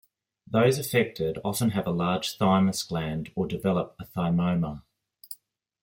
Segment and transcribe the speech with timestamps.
[0.47, 4.81] Those affected often have a large thymus gland or develop a thymoma.